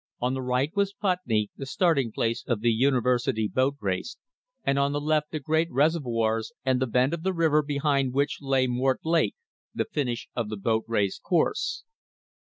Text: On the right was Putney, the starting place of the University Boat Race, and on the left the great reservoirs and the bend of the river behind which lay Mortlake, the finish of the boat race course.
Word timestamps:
On 0.19 0.33
the 0.33 0.41
right 0.41 0.75
was 0.75 0.93
Putney, 0.95 1.51
the 1.57 1.67
starting 1.67 2.11
place 2.11 2.43
of 2.47 2.61
the 2.61 2.71
University 2.71 3.47
Boat 3.47 3.75
Race, 3.79 4.17
and 4.63 4.79
on 4.79 4.93
the 4.93 4.99
left 4.99 5.29
the 5.29 5.39
great 5.39 5.69
reservoirs 5.71 6.51
and 6.65 6.81
the 6.81 6.87
bend 6.87 7.13
of 7.13 7.21
the 7.21 7.33
river 7.35 7.61
behind 7.61 8.11
which 8.11 8.41
lay 8.41 8.65
Mortlake, 8.65 9.35
the 9.75 9.85
finish 9.85 10.27
of 10.35 10.49
the 10.49 10.57
boat 10.57 10.85
race 10.87 11.19
course. 11.19 11.83